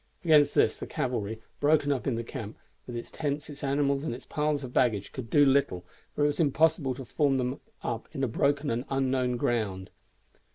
[0.25, 2.57] Against this the cavalry, broken up in the camp,
[2.87, 5.85] with its tents, its animals, and its piles of baggage, could do little,
[6.15, 9.91] for it was impossible to form them up in the broken and unknown ground.